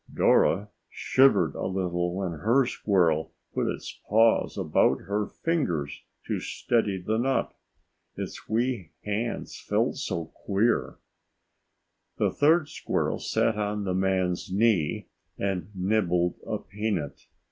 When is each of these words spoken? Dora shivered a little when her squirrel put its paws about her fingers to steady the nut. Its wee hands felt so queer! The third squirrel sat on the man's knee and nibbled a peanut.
Dora 0.11 0.69
shivered 0.89 1.53
a 1.53 1.67
little 1.67 2.15
when 2.15 2.31
her 2.39 2.65
squirrel 2.65 3.35
put 3.53 3.67
its 3.67 3.99
paws 4.09 4.57
about 4.57 5.01
her 5.01 5.27
fingers 5.27 6.01
to 6.25 6.39
steady 6.39 6.99
the 6.99 7.19
nut. 7.19 7.53
Its 8.15 8.49
wee 8.49 8.93
hands 9.05 9.59
felt 9.61 9.97
so 9.97 10.25
queer! 10.25 10.97
The 12.17 12.31
third 12.31 12.67
squirrel 12.67 13.19
sat 13.19 13.55
on 13.59 13.83
the 13.83 13.93
man's 13.93 14.51
knee 14.51 15.07
and 15.37 15.69
nibbled 15.75 16.39
a 16.47 16.57
peanut. 16.57 17.27